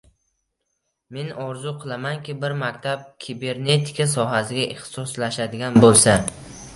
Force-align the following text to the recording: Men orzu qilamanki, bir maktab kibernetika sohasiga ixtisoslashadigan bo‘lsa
Men 1.17 1.27
orzu 1.43 1.73
qilamanki, 1.83 2.33
bir 2.43 2.55
maktab 2.63 3.03
kibernetika 3.25 4.07
sohasiga 4.15 4.65
ixtisoslashadigan 4.77 5.79
bo‘lsa 5.85 6.17